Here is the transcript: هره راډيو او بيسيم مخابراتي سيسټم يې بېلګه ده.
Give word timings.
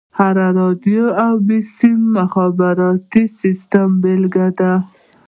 هره 0.19 0.47
راډيو 0.59 1.05
او 1.23 1.31
بيسيم 1.47 1.99
مخابراتي 2.17 3.23
سيسټم 3.41 3.89
يې 3.93 3.99
بېلګه 4.01 4.47
ده. 4.59 4.73